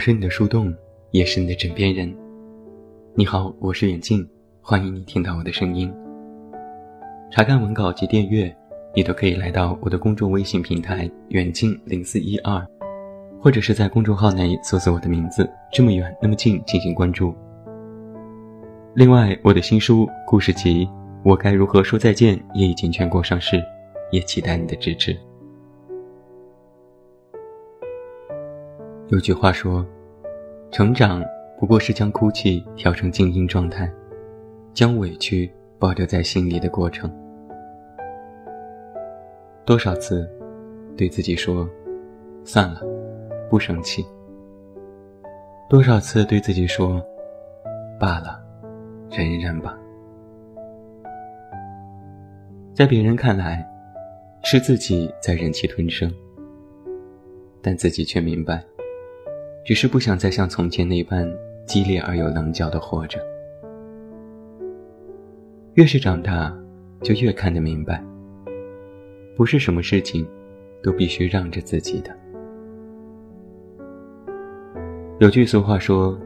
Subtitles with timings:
[0.00, 0.74] 我是你的树洞，
[1.10, 2.10] 也是你的枕边人。
[3.14, 4.26] 你好，我是远近，
[4.62, 5.92] 欢迎你听到我的声音。
[7.30, 8.50] 查看文稿及订阅，
[8.94, 12.66] 你都可以来到我的公众微信平台“远近零四一二”，
[13.42, 17.34] 或者是在公众号内搜索我的名字“这么远那么近”进行关注。
[18.94, 20.86] 另外，我的新书故事集
[21.22, 23.62] 《我该如何说再见》也已经全国上市，
[24.10, 25.14] 也期待你的支持。
[29.10, 29.84] 有句话说
[30.70, 31.20] ：“成长
[31.58, 33.92] 不过是将哭泣调成静音状态，
[34.72, 37.12] 将委屈保留在心里的过程。”
[39.66, 40.30] 多少次
[40.96, 41.68] 对自己说
[42.46, 42.82] ：“算了，
[43.50, 44.06] 不生气。”
[45.68, 47.04] 多少次对自己说
[47.98, 48.40] ：“罢了，
[49.10, 49.76] 忍一忍吧。”
[52.72, 53.68] 在别人看来，
[54.44, 56.08] 是自己在忍气吞声，
[57.60, 58.64] 但自己却明白。
[59.64, 61.30] 只是不想再像从前那般
[61.66, 63.18] 激烈而又棱角的活着。
[65.74, 66.52] 越是长大，
[67.02, 68.02] 就越看得明白，
[69.36, 70.26] 不是什么事情
[70.82, 72.10] 都必须让着自己的。
[75.20, 76.18] 有句俗话说：“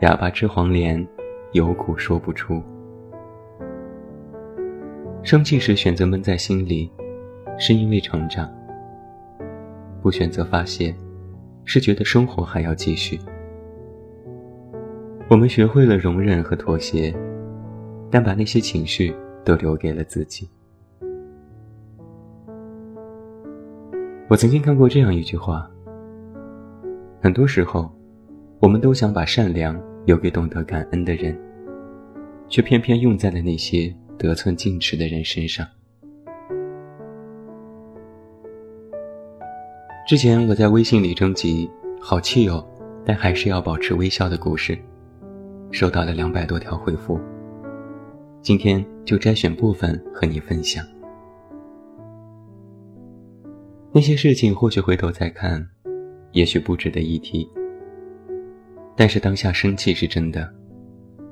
[0.00, 1.06] 哑巴吃黄连，
[1.52, 2.62] 有苦说不出。”
[5.22, 6.90] 生气时选择闷在心里，
[7.58, 8.46] 是因为成长；
[10.02, 10.94] 不选择发泄。
[11.64, 13.18] 是觉得生活还要继续，
[15.28, 17.14] 我们学会了容忍和妥协，
[18.10, 20.48] 但把那些情绪都留给了自己。
[24.28, 25.70] 我曾经看过这样一句话：
[27.20, 27.90] 很多时候，
[28.60, 31.38] 我们都想把善良留给懂得感恩的人，
[32.48, 35.66] 却偏偏用在了那些得寸进尺的人身上。
[40.06, 42.62] 之前我在微信里征集“好气哦，
[43.06, 44.78] 但还是要保持微笑”的故事，
[45.70, 47.18] 收到了两百多条回复。
[48.42, 50.84] 今天就摘选部分和你分享。
[53.92, 55.66] 那些事情或许回头再看，
[56.32, 57.50] 也许不值得一提。
[58.94, 60.52] 但是当下生气是真的，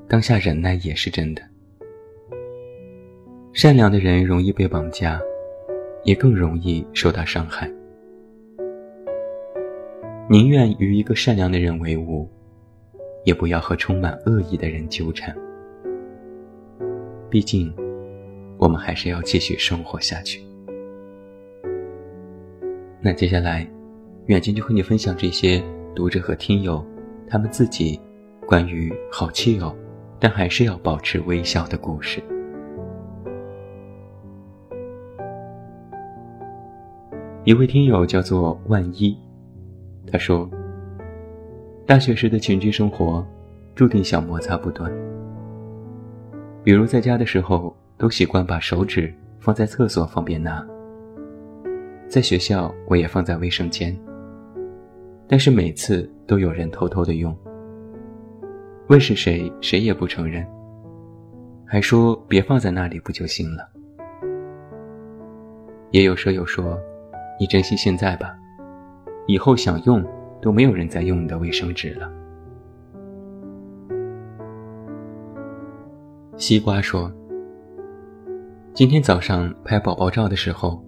[0.07, 1.43] 当下忍耐也是真的。
[3.53, 5.21] 善良的人容易被绑架，
[6.03, 7.71] 也更容易受到伤害。
[10.29, 12.29] 宁愿与一个善良的人为伍，
[13.25, 15.35] 也不要和充满恶意的人纠缠。
[17.29, 17.73] 毕竟，
[18.57, 20.41] 我们还是要继续生活下去。
[23.01, 23.67] 那接下来，
[24.27, 25.61] 远近就和你分享这些
[25.93, 26.83] 读者和听友
[27.27, 27.99] 他们自己
[28.47, 29.75] 关于好气友，
[30.21, 32.23] 但还是要保持微笑的故事。
[37.43, 39.17] 一位听友叫做万一。
[40.11, 40.49] 他说
[41.87, 43.25] ：“大学时的群居生活，
[43.73, 44.91] 注定小摩擦不断。
[46.63, 50.63] 比如在家的时候，都习惯把手指放在厕所方便拿；
[52.07, 53.97] 在学校，我也放在卫生间。
[55.27, 57.35] 但是每次都有人偷偷的用，
[58.87, 60.45] 问是谁，谁也不承认，
[61.65, 63.67] 还说别放在那里不就行了。
[65.91, 66.77] 也有舍友说
[67.39, 68.37] ：‘你珍惜现在吧。’”
[69.27, 70.03] 以后想用
[70.41, 72.11] 都没有人再用你的卫生纸了。
[76.35, 77.11] 西瓜说
[78.73, 80.83] ：“今天早上拍宝宝照的时候，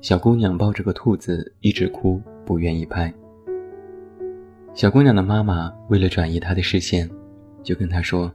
[0.00, 3.12] 小姑娘抱着个兔子一直哭，不愿意拍。
[4.74, 7.10] 小姑娘的妈妈为了转移她的视线，
[7.62, 8.30] 就跟她说：‘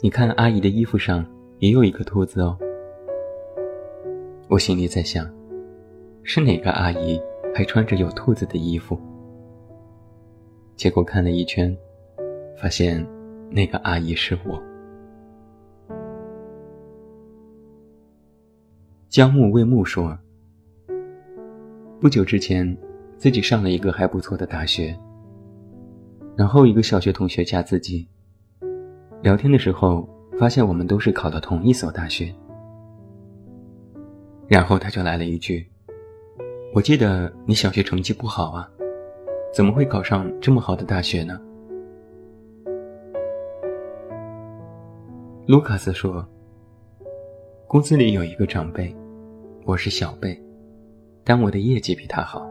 [0.00, 1.26] 你看阿姨的衣服上
[1.58, 2.56] 也有一个兔子哦。’
[4.48, 5.28] 我心里在想，
[6.22, 7.20] 是哪个阿姨？”
[7.54, 8.98] 还穿着有兔子的衣服，
[10.76, 11.76] 结果看了一圈，
[12.56, 13.04] 发现
[13.50, 14.62] 那个阿姨是我。
[19.08, 20.16] 江木未木说
[21.98, 22.76] ：“不久之前，
[23.16, 24.96] 自己上了一个还不错的大学，
[26.36, 28.06] 然后一个小学同学加自己，
[29.22, 30.08] 聊天的时候
[30.38, 32.32] 发现我们都是考的同一所大学，
[34.46, 35.66] 然后他就来了一句。”
[36.74, 38.68] 我记得你小学成绩不好啊，
[39.54, 41.40] 怎么会考上这么好的大学呢？
[45.46, 46.24] 卢卡斯说
[47.66, 48.94] ：“公司里有一个长辈，
[49.64, 50.38] 我是小辈，
[51.24, 52.46] 但我的业绩比他好。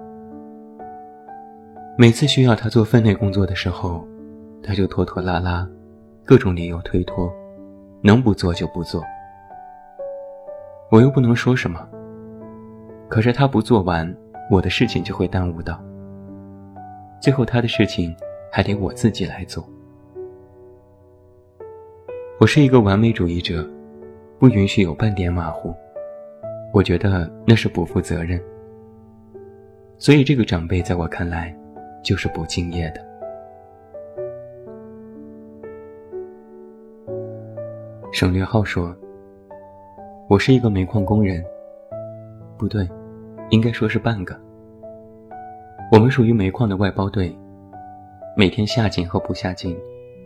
[1.96, 4.04] 每次需要他做分内工作的时候，
[4.64, 5.69] 他就拖拖拉拉，
[6.25, 7.31] 各种理由推脱，
[8.02, 9.04] 能不做就不做。
[10.90, 11.88] 我又不能说什么。”
[13.09, 14.13] 可是他不做完，
[14.51, 15.81] 我的事情就会耽误到。
[17.21, 18.15] 最后他的事情
[18.51, 19.68] 还得我自己来做。
[22.39, 23.68] 我是一个完美主义者，
[24.38, 25.74] 不允许有半点马虎。
[26.74, 28.39] 我觉得那是不负责任。
[29.98, 31.56] 所以这个长辈在我看来，
[32.04, 33.04] 就是不敬业的。
[38.12, 38.95] 省略号说
[40.30, 41.44] ：“我是一个煤矿工人。”
[42.57, 42.88] 不对，
[43.49, 44.38] 应该说是半个。
[45.91, 47.33] 我们属于煤矿的外包队，
[48.35, 49.77] 每天下井和不下井，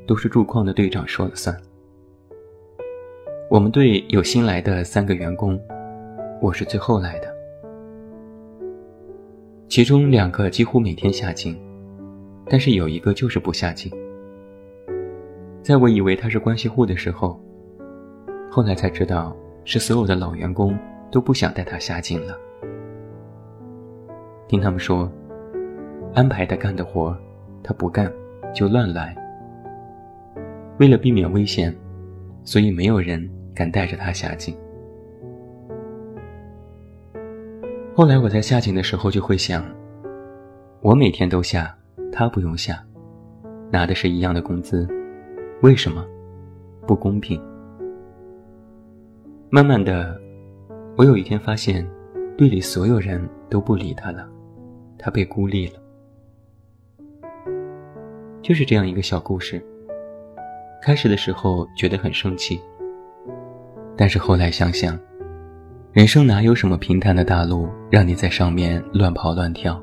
[0.07, 1.55] 都是驻矿的队长说了算。
[3.49, 5.59] 我们队有新来的三个员工，
[6.41, 7.31] 我是最后来的。
[9.67, 11.55] 其中两个几乎每天下井，
[12.49, 13.91] 但是有一个就是不下井。
[15.61, 17.39] 在我以为他是关系户的时候，
[18.49, 20.75] 后来才知道是所有的老员工
[21.11, 22.35] 都不想带他下井了。
[24.51, 25.09] 听他们说，
[26.13, 27.17] 安排他干的活，
[27.63, 28.11] 他不干
[28.53, 29.15] 就乱来。
[30.77, 31.73] 为了避免危险，
[32.43, 33.31] 所以没有人。
[33.53, 34.55] 敢带着他下井。
[37.93, 39.63] 后来我在下井的时候就会想，
[40.81, 41.77] 我每天都下，
[42.13, 42.81] 他不用下，
[43.69, 44.87] 拿的是一样的工资，
[45.61, 46.05] 为什么
[46.87, 47.39] 不公平？
[49.49, 50.17] 慢慢的，
[50.95, 51.85] 我有一天发现，
[52.37, 54.27] 队里所有人都不理他了，
[55.01, 55.79] 他被孤立了。
[58.41, 59.61] 就是这样一个小故事。
[60.81, 62.59] 开始的时候觉得很生气。
[63.97, 64.97] 但是后来想想，
[65.91, 69.79] 人生哪有什么平坦的大路让你在上面乱跑乱跳？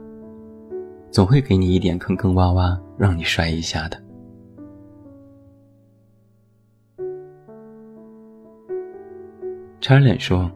[1.10, 3.98] 总会给你一点坑坑洼洼，让你摔一下的。
[9.80, 10.50] 查脸说：“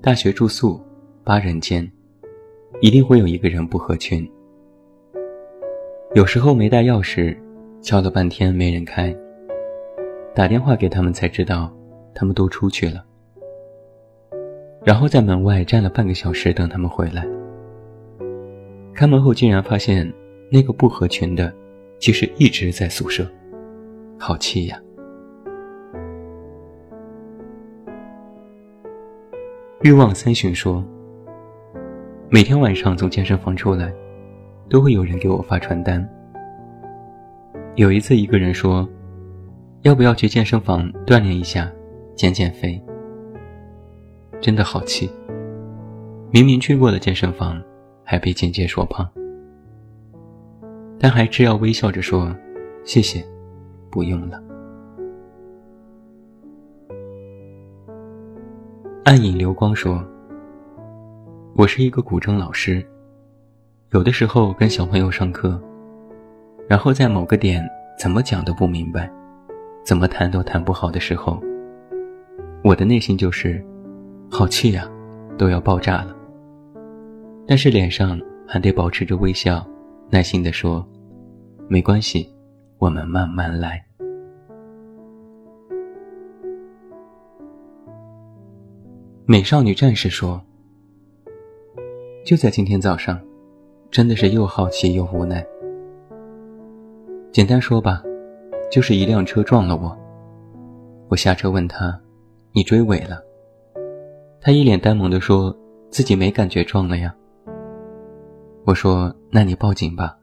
[0.00, 0.80] 大学住宿
[1.22, 1.88] 八人间，
[2.80, 4.28] 一定会有一个人不合群。
[6.14, 7.36] 有时候没带钥匙，
[7.80, 9.14] 敲了半天没人开，
[10.34, 11.72] 打电话给他们才知道。”
[12.18, 13.04] 他们都出去了，
[14.82, 17.28] 然后在门外站了半个小时等他们回来。
[18.94, 20.10] 开门后竟然发现
[20.50, 21.52] 那个不合群的，
[21.98, 23.30] 其实一直在宿舍，
[24.18, 24.80] 好气呀！
[29.82, 30.82] 欲望三旬说，
[32.28, 33.94] 每天晚上从健身房出来，
[34.68, 36.04] 都会有人给我发传单。
[37.76, 38.88] 有一次，一个人说，
[39.82, 41.70] 要不要去健身房锻炼一下？
[42.16, 42.82] 减减肥，
[44.40, 45.08] 真的好气！
[46.32, 47.62] 明明去过了健身房，
[48.02, 49.08] 还被间接说胖，
[50.98, 52.34] 但还只要微笑着说
[52.84, 53.24] ：“谢谢，
[53.88, 54.42] 不用了。”
[59.04, 60.04] 暗影流光说
[61.58, 62.86] ：“我是一个古筝老师，
[63.92, 65.58] 有的时候跟小朋友上课，
[66.68, 67.66] 然后在某个点
[67.98, 69.10] 怎么讲都不明白，
[69.82, 71.42] 怎么弹都弹不好的时候。”
[72.62, 73.64] 我的内心就是，
[74.30, 74.86] 好气呀，
[75.38, 76.14] 都要爆炸了。
[77.46, 79.66] 但是脸上还得保持着微笑，
[80.10, 80.86] 耐心地说
[81.68, 82.30] ：“没关系，
[82.76, 83.82] 我们慢慢来。”
[89.24, 90.38] 美少女战士说
[92.26, 93.20] ：“就在今天早上，
[93.88, 95.46] 真的是又好奇又无奈。
[97.30, 98.02] 简单说吧，
[98.68, 99.96] 就是一辆车撞了我。
[101.08, 101.96] 我下车问他。”
[102.52, 103.22] 你追尾了，
[104.40, 105.54] 他一脸呆萌地说
[105.92, 107.14] ：“自己没感觉撞了呀。”
[108.64, 110.16] 我说：“那你报警吧。”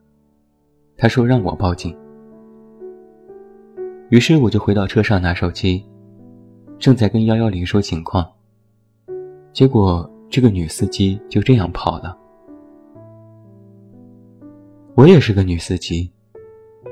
[0.97, 1.95] 他说：“让我报警。”
[4.09, 5.85] 于是我就回到车上拿手机，
[6.79, 8.27] 正在跟幺幺零说情况，
[9.53, 12.17] 结果这个女司机就这样跑了。
[14.95, 16.11] 我也是个女司机，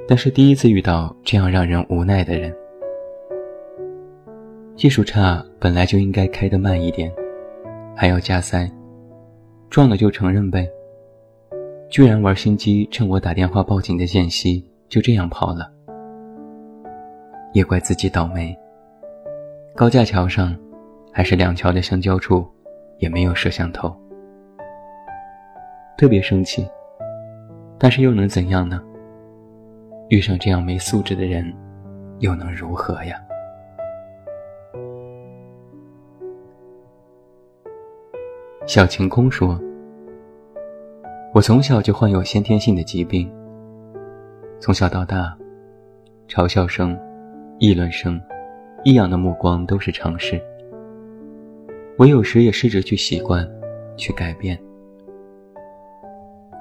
[0.08, 2.56] 但是第一次遇到这样让人无奈的人。
[4.76, 7.12] 技术差本来就应该开得慢一点，
[7.96, 8.72] 还要加塞，
[9.72, 10.70] 撞了就承认呗。
[11.90, 15.68] 居然玩心机，趁我打电话报警的间隙就这样跑了，
[17.54, 18.56] 也怪自己倒霉。
[19.76, 20.56] 高架桥上，
[21.12, 22.48] 还是两桥的相交处，
[23.02, 23.94] 也没有摄像头，
[25.98, 26.66] 特别生气。
[27.78, 28.80] 但是又能怎样呢？
[30.10, 31.52] 遇上这样没素质的人，
[32.20, 33.20] 又能如何呀？
[38.68, 39.60] 小晴空说
[41.34, 43.28] ：“我从小就患有先天性的疾病。
[44.60, 45.36] 从小到大，
[46.28, 46.96] 嘲笑声、
[47.58, 48.22] 议论声、
[48.84, 50.40] 异样的目光都是常事。
[52.02, 53.48] 我有时也试着去习惯，
[53.96, 54.60] 去改变。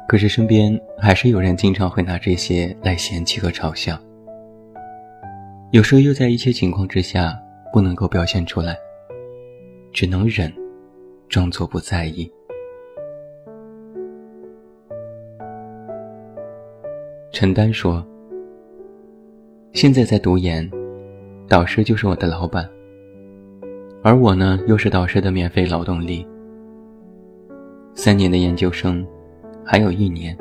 [0.07, 3.99] 可是身边还是有人经常会拿这些来嫌弃和嘲笑。
[5.71, 7.41] 有时候又在一些情况之下
[7.73, 8.77] 不能够表现出来，
[9.95, 10.53] 只能忍，
[11.27, 12.31] 装作不在意。
[17.33, 18.07] 陈丹说
[19.73, 20.71] ：“现在在读研，
[21.49, 22.69] 导师就是我的老板，
[24.03, 26.27] 而我呢，又是导师的免费劳动力。
[27.95, 29.07] 三年的研究生，
[29.65, 30.37] 还有一年。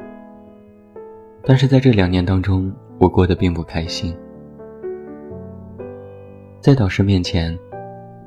[1.44, 4.16] 但是在这两年当中，我过得并不开心。
[6.62, 7.58] 在导师面前，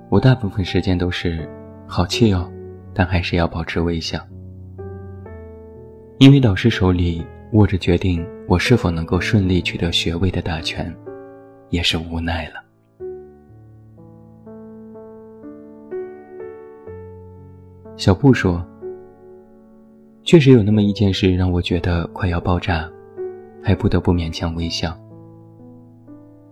[0.09, 1.49] 我大部分时间都是
[1.87, 2.51] 好气哦，
[2.93, 4.19] 但还是要保持微笑，
[6.19, 10.91] 因为导师手里。”握着决定我是否能够顺利取得学位的大权，
[11.69, 12.55] 也是无奈了。
[18.03, 18.61] 小布说
[20.27, 22.91] ：“确实有那么一件事让我觉得快要爆炸，
[23.63, 24.93] 还不得不勉强微笑。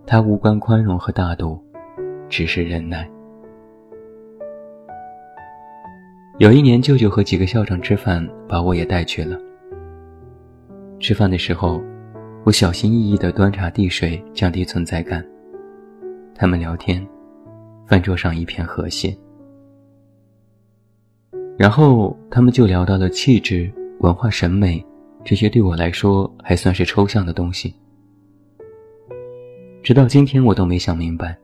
[0.07, 1.61] 他无关宽容和大度，
[2.29, 3.05] 只是忍耐。
[6.39, 9.37] 有一年，舅舅和几个校长吃饭，把我也带去了。”
[11.01, 11.81] 吃饭的时候，
[12.45, 15.21] 我小心翼翼地端茶递水，降低存在感。
[16.33, 17.05] 他们聊天，
[17.87, 19.13] 饭桌上一片和谐。
[21.61, 24.83] 然后他们就聊到了气质、文化审美
[25.23, 27.71] 这些对我来说还算是抽象的东西。
[29.83, 31.37] 直到今天，我都没想明白，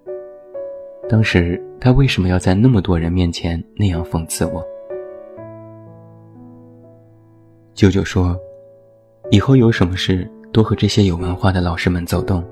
[1.08, 4.66] 当时他为什么要在那么多人面前那样讽刺我。
[7.76, 8.36] 舅舅说。
[9.30, 12.44] 以后有什么事，多和这些有文化的老师们走动，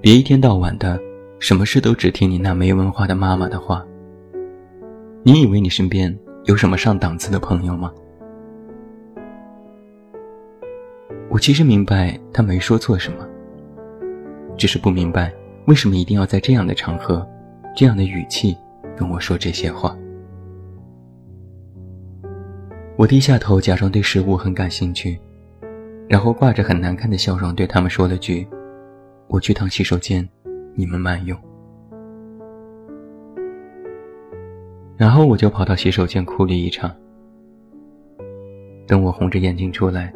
[0.00, 1.00] 别一天到晚的，
[1.40, 3.84] 什么事都只听你那没文化的妈妈的话。
[5.24, 7.90] 你以为你身边有什么上档次的朋友吗？
[11.30, 13.26] 我其实明白他没说错什么，
[14.56, 15.32] 只是不明白
[15.66, 17.26] 为什么一定要在这样的场合，
[17.74, 18.54] 这样的语气
[18.94, 19.96] 跟我说这些话。
[22.96, 25.18] 我低下头，假装对食物很感兴趣。
[26.06, 28.46] 然后挂着很难看的笑容对他们说了句
[29.26, 30.28] ：“我去趟洗手间，
[30.74, 31.36] 你们慢用。”
[34.96, 36.94] 然后我就跑到洗手间哭了一场。
[38.86, 40.12] 等我红着眼睛出来，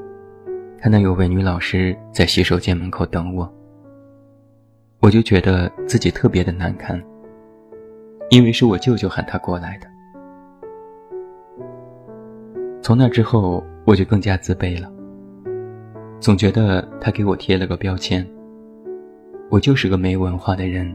[0.79, 3.51] 看到有位女老师在洗手间门口等我，
[5.01, 7.03] 我就觉得自己特别的难堪，
[8.31, 9.89] 因为是我舅舅喊她过来的。
[12.83, 14.91] 从那之后，我就更加自卑了。
[16.21, 18.27] 总觉得他给我贴了个标签，
[19.51, 20.95] 我就是个没文化的人，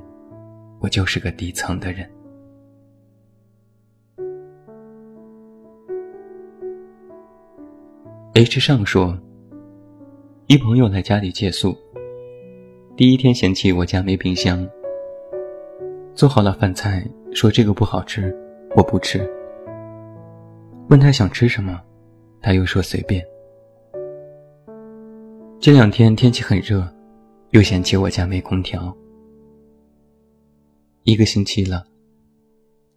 [0.79, 2.07] 我就是个底层的人。
[8.35, 9.15] H 上说，
[10.47, 11.77] 一朋友来家里借宿，
[12.97, 14.67] 第一天嫌弃我家没冰箱，
[16.15, 18.35] 做好了饭菜，说这个不好吃，
[18.75, 19.23] 我不吃。
[20.89, 21.79] 问他想吃什么，
[22.41, 23.23] 他又说随便。
[25.59, 26.91] 这两天天气很热，
[27.51, 28.91] 又嫌弃我家没空调。
[31.03, 31.83] 一个星期了，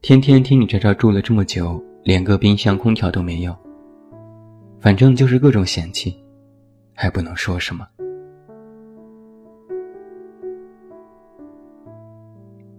[0.01, 3.55] 天天听你在这住了这么久，连个冰箱、空调都没有。
[4.87, 6.17] 反正就是各种嫌弃，
[6.95, 7.85] 还不能说什么。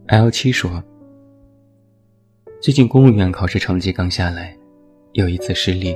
[0.06, 0.82] L 七说，
[2.62, 4.58] 最近公务员考试成绩刚下来，
[5.12, 5.94] 有一次失利，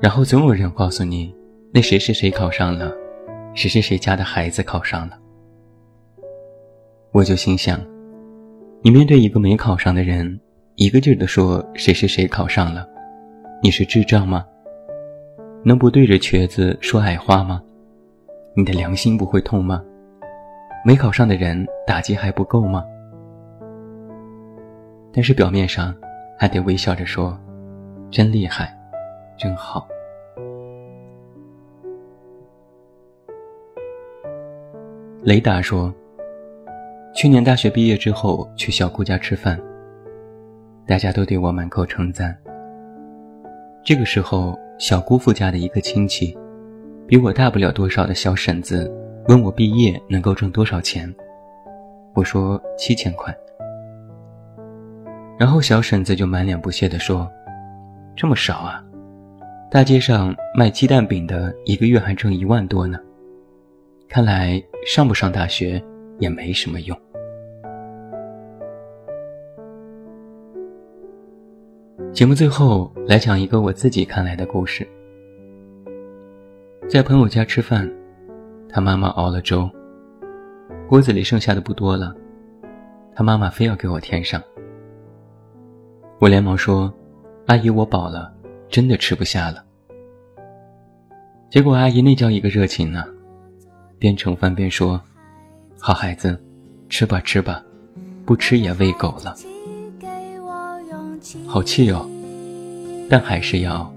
[0.00, 1.32] 然后总有人告诉你。
[1.72, 2.92] 那谁谁谁考上了，
[3.54, 5.16] 谁谁谁家的孩子考上了，
[7.12, 7.80] 我就心想，
[8.82, 10.40] 你面对一个没考上的人，
[10.74, 12.84] 一个劲儿的说谁谁谁考上了，
[13.62, 14.44] 你是智障吗？
[15.68, 17.60] 能不对着瘸子说矮话吗？
[18.54, 19.82] 你的良心不会痛吗？
[20.84, 22.84] 没考上的人打击还不够吗？
[25.12, 25.92] 但是表面上
[26.38, 27.36] 还得微笑着说，
[28.12, 28.72] 真厉害，
[29.36, 29.88] 真好。
[35.20, 35.92] 雷达说
[37.12, 39.60] ：“去年大学毕业之后去小姑家吃饭，
[40.86, 42.38] 大家都对我满口称赞。
[43.82, 46.36] 这个时候，小姑父家的一个亲戚，
[47.06, 48.92] 比我大不了多少的小婶子，
[49.28, 51.12] 问我毕业能够挣多少钱。
[52.14, 53.34] 我说七千块。
[55.38, 57.30] 然后小婶子就满脸不屑地说
[58.14, 58.84] ：‘这么少啊？
[59.70, 62.98] 大街上卖鸡蛋饼的一个月还挣一万多呢。’”
[64.08, 65.82] 看来上不上大学
[66.18, 66.96] 也没什么用。
[72.16, 74.88] 节目最后来讲一个我自己看来的故事，
[76.88, 77.86] 在朋友家吃饭，
[78.70, 79.68] 他妈妈熬了粥，
[80.88, 82.16] 锅子里剩下的不多了，
[83.14, 84.42] 他妈妈非要给我添上。
[86.18, 86.90] 我连忙说
[87.48, 88.32] ：“阿姨，我饱了，
[88.70, 89.62] 真的吃不下了。”
[91.52, 93.04] 结果阿姨那叫一个热情呢，
[93.98, 94.98] 边盛饭边说
[95.78, 96.42] ：“好孩子，
[96.88, 97.62] 吃吧吃吧，
[98.24, 99.36] 不吃也喂狗了。”
[101.46, 102.06] 好气哦，
[103.10, 103.92] 但还是要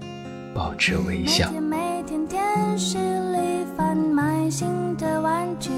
[0.54, 2.40] 保持微笑每天电
[2.78, 4.66] 视里贩卖新
[4.96, 5.70] 的玩具。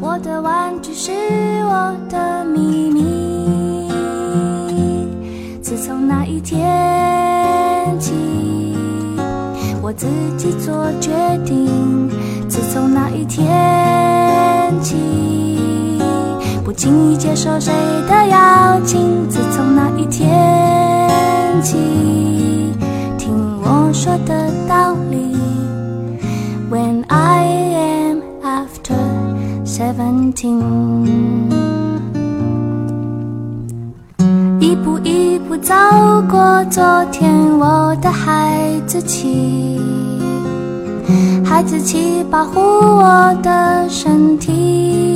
[0.00, 1.10] 我的玩具是
[1.64, 3.90] 我的秘密。
[5.62, 8.12] 自从那一天起，
[9.82, 11.10] 我自己做决
[11.44, 12.08] 定。
[12.48, 15.25] 自从那一天起，不
[16.76, 17.72] 轻易接受谁
[18.08, 19.28] 的邀请。
[19.28, 20.30] 自从那一天
[21.62, 21.76] 起，
[23.16, 25.34] 听我说的道理。
[26.70, 28.94] When I am after
[29.64, 30.62] seventeen。
[34.60, 35.74] 一步一步走
[36.30, 39.80] 过昨天，我的孩子气，
[41.44, 45.15] 孩子气保护我的身体。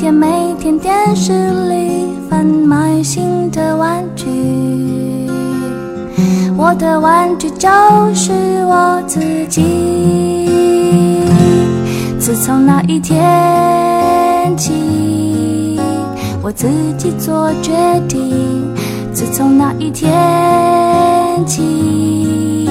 [0.00, 1.30] 每天每天电视
[1.68, 4.24] 里贩卖新的玩具，
[6.56, 7.68] 我的玩具就
[8.14, 8.32] 是
[8.64, 10.48] 我自己。
[12.18, 15.78] 自从那一天起。
[16.42, 17.70] 我自己做决
[18.08, 18.74] 定，
[19.12, 20.10] 自从那一天
[21.44, 22.70] 起，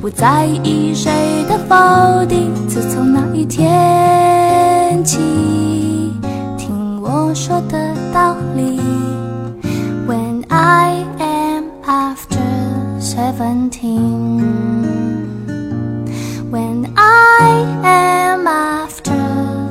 [0.00, 1.10] 不在意谁
[1.48, 2.54] 的否定。
[2.68, 5.18] 自从那一天起，
[7.29, 8.81] 我说的道理。
[10.07, 12.41] When I am after
[12.99, 14.41] seventeen,
[16.51, 19.13] when I am after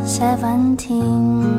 [0.07, 1.58] seventeen.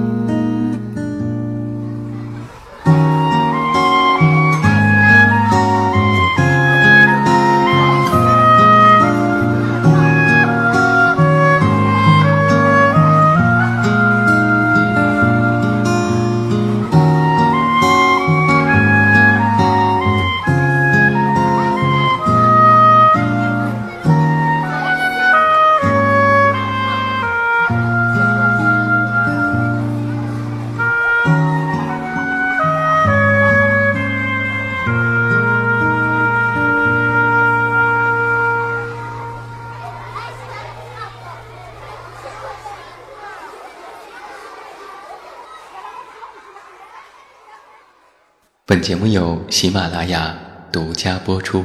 [48.80, 50.34] 节目由喜马拉雅
[50.72, 51.64] 独家播出。